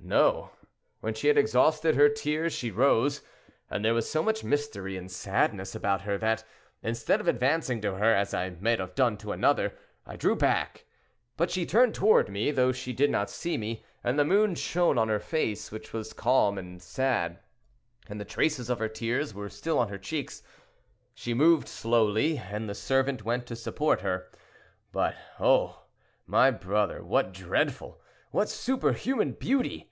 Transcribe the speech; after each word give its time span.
"No; 0.00 0.52
when 1.00 1.12
she 1.12 1.28
had 1.28 1.36
exhausted 1.36 1.94
her 1.94 2.08
tears 2.08 2.54
she 2.54 2.70
rose, 2.70 3.20
and 3.68 3.84
there 3.84 3.92
was 3.92 4.10
so 4.10 4.22
much 4.22 4.42
mystery 4.42 4.96
and 4.96 5.10
sadness 5.10 5.74
about 5.74 6.00
her 6.02 6.16
that, 6.16 6.44
instead 6.82 7.20
of 7.20 7.28
advancing 7.28 7.82
to 7.82 7.96
her 7.96 8.14
as 8.14 8.32
I 8.32 8.48
might 8.48 8.78
have 8.78 8.94
done 8.94 9.18
to 9.18 9.32
another, 9.32 9.74
I 10.06 10.16
drew 10.16 10.34
back; 10.34 10.86
but 11.36 11.50
she 11.50 11.66
turned 11.66 11.94
toward 11.94 12.30
me, 12.30 12.50
though 12.52 12.72
she 12.72 12.94
did 12.94 13.10
not 13.10 13.28
see 13.28 13.58
me, 13.58 13.84
and 14.02 14.18
the 14.18 14.24
moon 14.24 14.54
shone 14.54 14.96
on 14.96 15.08
her 15.08 15.20
face, 15.20 15.70
which 15.70 15.92
was 15.92 16.14
calm 16.14 16.56
and 16.56 16.80
sad, 16.80 17.40
and 18.06 18.18
the 18.18 18.24
traces 18.24 18.70
of 18.70 18.78
her 18.78 18.88
tears 18.88 19.34
were 19.34 19.50
still 19.50 19.78
on 19.78 19.90
her 19.90 19.98
cheeks; 19.98 20.42
she 21.12 21.34
moved 21.34 21.68
slowly, 21.68 22.38
and 22.38 22.66
the 22.66 22.74
servant 22.74 23.26
went 23.26 23.44
to 23.46 23.56
support 23.56 24.00
her. 24.00 24.30
But, 24.90 25.16
oh! 25.38 25.82
my 26.26 26.50
brother, 26.50 27.04
what 27.04 27.34
dreadful, 27.34 28.00
what 28.30 28.48
superhuman 28.48 29.32
beauty. 29.32 29.90